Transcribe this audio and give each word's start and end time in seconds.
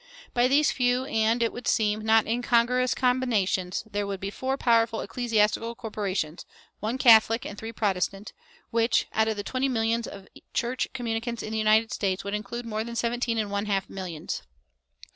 By 0.33 0.47
these 0.47 0.71
few 0.71 1.05
and, 1.05 1.43
it 1.43 1.53
would 1.53 1.67
seem, 1.67 1.99
not 2.01 2.25
incongruous 2.25 2.95
combinations 2.95 3.83
there 3.85 4.07
would 4.07 4.19
be 4.19 4.31
four 4.31 4.57
powerful 4.57 4.99
ecclesiastical 5.01 5.75
corporations, 5.75 6.43
one 6.79 6.97
Catholic 6.97 7.45
and 7.45 7.55
three 7.55 7.71
Protestant, 7.71 8.33
which, 8.71 9.05
out 9.13 9.27
of 9.27 9.37
the 9.37 9.43
twenty 9.43 9.69
millions 9.69 10.07
of 10.07 10.27
church 10.55 10.87
communicants 10.95 11.43
in 11.43 11.51
the 11.51 11.59
United 11.59 11.91
States, 11.93 12.23
would 12.23 12.33
include 12.33 12.65
more 12.65 12.83
than 12.83 12.95
seventeen 12.95 13.37
and 13.37 13.51
one 13.51 13.67
half 13.67 13.87
millions. 13.91 14.41